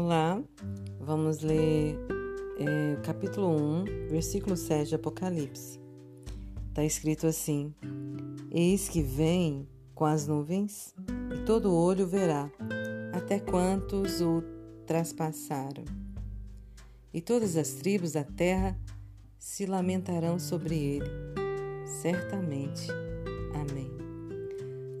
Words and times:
Olá, 0.00 0.40
vamos 1.00 1.40
ler 1.40 1.98
é, 2.56 3.02
capítulo 3.02 3.48
1, 3.48 3.84
versículo 4.08 4.56
7 4.56 4.90
de 4.90 4.94
Apocalipse. 4.94 5.80
Está 6.68 6.84
escrito 6.84 7.26
assim: 7.26 7.74
Eis 8.48 8.88
que 8.88 9.02
vem 9.02 9.68
com 9.96 10.04
as 10.04 10.24
nuvens, 10.24 10.94
e 11.34 11.44
todo 11.44 11.74
olho 11.74 12.06
verá, 12.06 12.48
até 13.12 13.40
quantos 13.40 14.20
o 14.20 14.40
traspassaram. 14.86 15.84
E 17.12 17.20
todas 17.20 17.56
as 17.56 17.72
tribos 17.72 18.12
da 18.12 18.22
terra 18.22 18.78
se 19.36 19.66
lamentarão 19.66 20.38
sobre 20.38 20.76
ele. 20.76 21.10
Certamente. 22.00 22.86
Amém. 23.52 23.90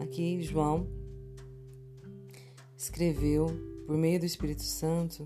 Aqui 0.00 0.42
João 0.42 0.88
escreveu 2.76 3.77
por 3.88 3.96
meio 3.96 4.20
do 4.20 4.26
Espírito 4.26 4.64
Santo, 4.64 5.24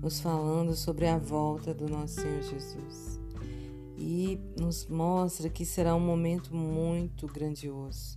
nos 0.00 0.18
falando 0.18 0.74
sobre 0.74 1.06
a 1.06 1.18
volta 1.18 1.74
do 1.74 1.86
nosso 1.86 2.22
Senhor 2.22 2.40
Jesus. 2.40 3.20
E 3.98 4.40
nos 4.58 4.86
mostra 4.86 5.50
que 5.50 5.66
será 5.66 5.94
um 5.94 6.00
momento 6.00 6.56
muito 6.56 7.26
grandioso. 7.26 8.16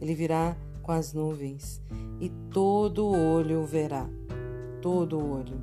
Ele 0.00 0.14
virá 0.14 0.56
com 0.80 0.92
as 0.92 1.12
nuvens 1.12 1.82
e 2.20 2.28
todo 2.52 3.04
olho 3.04 3.62
o 3.62 3.66
verá. 3.66 4.08
Todo 4.80 5.18
olho, 5.18 5.60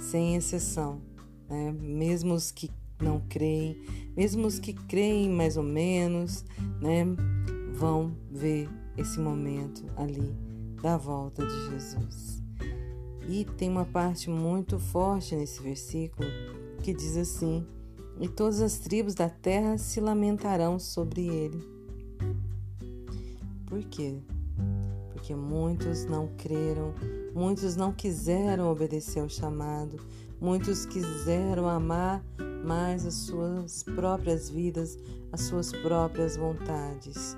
sem 0.00 0.34
exceção. 0.34 1.02
Né? 1.50 1.70
Mesmo 1.78 2.32
os 2.32 2.50
que 2.50 2.70
não 2.98 3.20
creem, 3.28 3.76
mesmo 4.16 4.46
os 4.46 4.58
que 4.58 4.72
creem 4.72 5.28
mais 5.28 5.58
ou 5.58 5.62
menos, 5.62 6.46
né? 6.80 7.04
vão 7.74 8.16
ver 8.30 8.70
esse 8.96 9.20
momento 9.20 9.84
ali 9.98 10.34
da 10.80 10.96
volta 10.96 11.46
de 11.46 11.70
Jesus. 11.70 12.47
E 13.28 13.44
tem 13.44 13.68
uma 13.68 13.84
parte 13.84 14.30
muito 14.30 14.78
forte 14.78 15.36
nesse 15.36 15.62
versículo 15.62 16.26
que 16.82 16.94
diz 16.94 17.14
assim: 17.16 17.66
E 18.18 18.26
todas 18.26 18.62
as 18.62 18.78
tribos 18.78 19.14
da 19.14 19.28
terra 19.28 19.76
se 19.76 20.00
lamentarão 20.00 20.78
sobre 20.78 21.28
ele. 21.28 21.62
Por 23.66 23.84
quê? 23.84 24.18
Porque 25.12 25.34
muitos 25.34 26.06
não 26.06 26.28
creram, 26.38 26.94
muitos 27.34 27.76
não 27.76 27.92
quiseram 27.92 28.72
obedecer 28.72 29.20
ao 29.20 29.28
chamado, 29.28 30.00
muitos 30.40 30.86
quiseram 30.86 31.68
amar 31.68 32.24
mais 32.64 33.04
as 33.04 33.14
suas 33.14 33.82
próprias 33.82 34.48
vidas, 34.48 34.98
as 35.30 35.42
suas 35.42 35.70
próprias 35.70 36.34
vontades. 36.34 37.36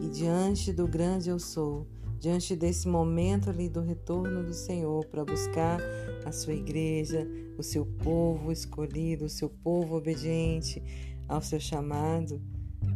E 0.00 0.08
diante 0.08 0.72
do 0.72 0.88
grande 0.88 1.28
eu 1.28 1.38
sou, 1.38 1.86
diante 2.22 2.54
desse 2.54 2.86
momento 2.86 3.50
ali 3.50 3.68
do 3.68 3.80
retorno 3.80 4.44
do 4.44 4.54
Senhor 4.54 5.04
para 5.06 5.24
buscar 5.24 5.80
a 6.24 6.30
sua 6.30 6.54
igreja, 6.54 7.26
o 7.58 7.64
seu 7.64 7.84
povo 7.84 8.52
escolhido, 8.52 9.24
o 9.24 9.28
seu 9.28 9.48
povo 9.48 9.96
obediente 9.96 10.80
ao 11.28 11.42
seu 11.42 11.58
chamado, 11.58 12.40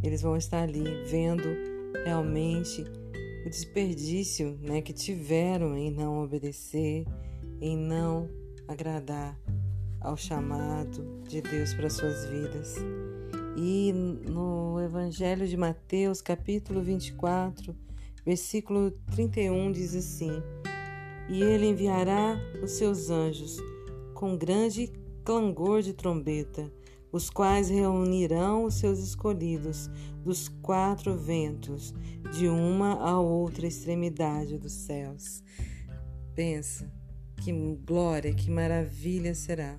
eles 0.00 0.22
vão 0.22 0.36
estar 0.36 0.62
ali 0.62 0.84
vendo 1.08 1.42
realmente 2.04 2.84
o 3.44 3.50
desperdício 3.50 4.56
né, 4.62 4.80
que 4.80 4.92
tiveram 4.92 5.76
em 5.76 5.90
não 5.90 6.22
obedecer, 6.22 7.04
em 7.60 7.76
não 7.76 8.30
agradar 8.68 9.36
ao 10.00 10.16
chamado 10.16 11.20
de 11.28 11.42
Deus 11.42 11.74
para 11.74 11.90
suas 11.90 12.26
vidas. 12.26 12.76
E 13.56 13.92
no 13.92 14.80
Evangelho 14.80 15.48
de 15.48 15.56
Mateus, 15.56 16.20
capítulo 16.20 16.80
24, 16.80 17.74
Versículo 18.26 18.90
31 19.14 19.70
diz 19.70 19.94
assim: 19.94 20.42
E 21.28 21.40
ele 21.40 21.68
enviará 21.68 22.36
os 22.60 22.72
seus 22.72 23.08
anjos 23.08 23.56
com 24.14 24.36
grande 24.36 24.90
clangor 25.24 25.80
de 25.80 25.92
trombeta, 25.92 26.68
os 27.12 27.30
quais 27.30 27.68
reunirão 27.68 28.64
os 28.64 28.74
seus 28.74 28.98
escolhidos 28.98 29.88
dos 30.24 30.48
quatro 30.48 31.16
ventos, 31.16 31.94
de 32.36 32.48
uma 32.48 32.94
a 32.94 33.20
outra 33.20 33.68
extremidade 33.68 34.58
dos 34.58 34.72
céus. 34.72 35.40
Pensa, 36.34 36.92
que 37.36 37.52
glória, 37.86 38.34
que 38.34 38.50
maravilha 38.50 39.36
será 39.36 39.78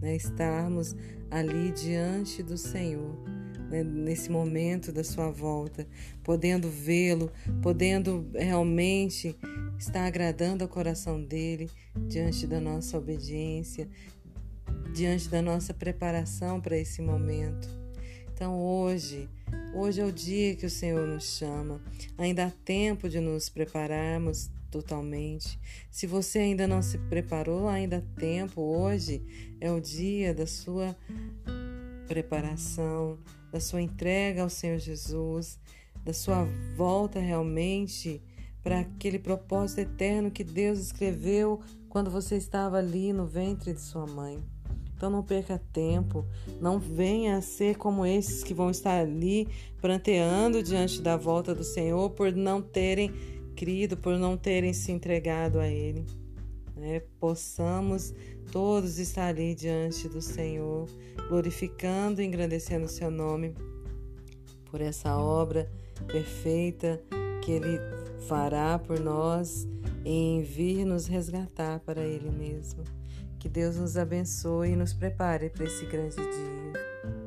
né, 0.00 0.16
estarmos 0.16 0.96
ali 1.30 1.70
diante 1.70 2.42
do 2.42 2.58
Senhor 2.58 3.35
né, 3.70 3.82
nesse 3.82 4.30
momento 4.30 4.92
da 4.92 5.04
sua 5.04 5.30
volta, 5.30 5.86
podendo 6.22 6.68
vê-lo, 6.68 7.30
podendo 7.62 8.28
realmente 8.34 9.36
estar 9.78 10.06
agradando 10.06 10.64
ao 10.64 10.68
coração 10.68 11.22
dele 11.22 11.70
diante 12.08 12.46
da 12.46 12.60
nossa 12.60 12.96
obediência, 12.96 13.88
diante 14.94 15.28
da 15.28 15.42
nossa 15.42 15.74
preparação 15.74 16.60
para 16.60 16.76
esse 16.76 17.02
momento. 17.02 17.68
Então 18.32 18.58
hoje, 18.58 19.28
hoje 19.74 20.00
é 20.00 20.04
o 20.04 20.12
dia 20.12 20.54
que 20.54 20.66
o 20.66 20.70
Senhor 20.70 21.06
nos 21.06 21.38
chama. 21.38 21.80
Ainda 22.18 22.46
há 22.46 22.50
tempo 22.50 23.08
de 23.08 23.18
nos 23.18 23.48
prepararmos 23.48 24.50
totalmente. 24.70 25.58
Se 25.90 26.06
você 26.06 26.40
ainda 26.40 26.66
não 26.66 26.82
se 26.82 26.98
preparou, 26.98 27.68
ainda 27.68 27.98
há 27.98 28.20
tempo. 28.20 28.60
Hoje 28.60 29.22
é 29.60 29.70
o 29.72 29.80
dia 29.80 30.34
da 30.34 30.46
sua 30.46 30.94
preparação, 32.06 33.18
da 33.52 33.60
sua 33.60 33.82
entrega 33.82 34.42
ao 34.42 34.48
Senhor 34.48 34.78
Jesus, 34.78 35.58
da 36.04 36.12
sua 36.12 36.46
volta 36.76 37.18
realmente 37.18 38.22
para 38.62 38.80
aquele 38.80 39.18
propósito 39.18 39.80
eterno 39.80 40.30
que 40.30 40.42
Deus 40.42 40.78
escreveu 40.78 41.60
quando 41.88 42.10
você 42.10 42.36
estava 42.36 42.78
ali 42.78 43.12
no 43.12 43.26
ventre 43.26 43.72
de 43.72 43.80
sua 43.80 44.06
mãe. 44.06 44.42
Então 44.96 45.10
não 45.10 45.22
perca 45.22 45.60
tempo, 45.72 46.24
não 46.60 46.78
venha 46.78 47.36
a 47.36 47.42
ser 47.42 47.76
como 47.76 48.06
esses 48.06 48.42
que 48.42 48.54
vão 48.54 48.70
estar 48.70 48.98
ali 48.98 49.46
pranteando 49.80 50.62
diante 50.62 51.02
da 51.02 51.16
volta 51.16 51.54
do 51.54 51.62
Senhor 51.62 52.10
por 52.10 52.32
não 52.32 52.62
terem 52.62 53.12
crido, 53.54 53.96
por 53.96 54.18
não 54.18 54.36
terem 54.36 54.72
se 54.72 54.90
entregado 54.92 55.58
a 55.58 55.68
Ele. 55.68 56.04
Né? 56.76 57.00
Possamos 57.18 58.14
todos 58.52 58.98
estar 58.98 59.28
ali 59.28 59.54
diante 59.54 60.08
do 60.08 60.20
Senhor, 60.20 60.88
glorificando 61.28 62.20
e 62.20 62.24
engrandecendo 62.26 62.84
o 62.84 62.88
seu 62.88 63.10
nome 63.10 63.54
por 64.70 64.80
essa 64.80 65.16
obra 65.16 65.70
perfeita 66.06 67.00
que 67.42 67.52
Ele 67.52 67.78
fará 68.28 68.78
por 68.78 69.00
nós 69.00 69.66
em 70.04 70.42
vir 70.42 70.84
nos 70.84 71.06
resgatar 71.06 71.80
para 71.80 72.02
Ele 72.02 72.30
mesmo. 72.30 72.84
Que 73.38 73.48
Deus 73.48 73.76
nos 73.76 73.96
abençoe 73.96 74.70
e 74.70 74.76
nos 74.76 74.92
prepare 74.92 75.48
para 75.50 75.64
esse 75.64 75.86
grande 75.86 76.16
dia. 76.16 77.25